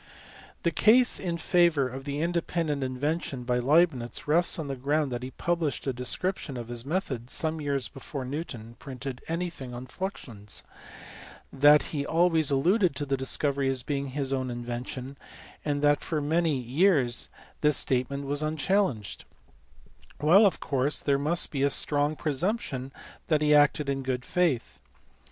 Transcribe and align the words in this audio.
The 0.63 0.71
case 0.71 1.19
in 1.19 1.37
favour 1.37 1.87
of 1.87 2.05
the 2.05 2.21
independent 2.21 2.83
invention 2.83 3.43
by 3.43 3.59
Leibnitz 3.59 4.27
rests 4.27 4.57
on 4.57 4.67
the 4.67 4.75
ground 4.75 5.11
that 5.11 5.21
he 5.21 5.29
published 5.29 5.85
a 5.85 5.93
description 5.93 6.57
of 6.57 6.69
his 6.69 6.83
method 6.83 7.29
some 7.29 7.61
years 7.61 7.87
before 7.87 8.25
Newton 8.25 8.75
printed 8.79 9.21
anything 9.27 9.75
on 9.75 9.85
fluxions, 9.85 10.63
that 11.53 11.83
he 11.93 12.03
always 12.03 12.49
alluded 12.49 12.95
to 12.95 13.05
the 13.05 13.15
discovery 13.15 13.69
as 13.69 13.83
being 13.83 14.07
his 14.07 14.33
own 14.33 14.49
invention, 14.49 15.19
and 15.63 15.83
that 15.83 16.01
for 16.01 16.19
many 16.19 16.57
years 16.57 17.29
this 17.61 17.77
statement 17.77 18.25
was 18.25 18.41
unchallenged; 18.41 19.25
while 20.17 20.47
of 20.47 20.59
course 20.59 20.99
there 21.03 21.19
must 21.19 21.51
be 21.51 21.61
a 21.61 21.69
strong 21.69 22.15
pre 22.15 22.31
sumption 22.31 22.89
that 23.27 23.43
he 23.43 23.53
acted 23.53 23.87
in 23.87 24.01
good 24.01 24.25
faith. 24.25 24.79